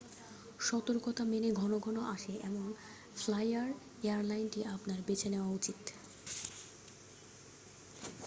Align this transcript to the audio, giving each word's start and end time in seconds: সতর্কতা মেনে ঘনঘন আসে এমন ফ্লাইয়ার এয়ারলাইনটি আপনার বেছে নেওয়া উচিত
সতর্কতা 0.59 1.23
মেনে 1.25 1.49
ঘনঘন 1.53 1.95
আসে 2.13 2.33
এমন 2.43 2.67
ফ্লাইয়ার 3.15 3.69
এয়ারলাইনটি 4.03 4.59
আপনার 4.75 4.99
বেছে 5.07 5.27
নেওয়া 5.29 5.49
উচিত 5.51 5.79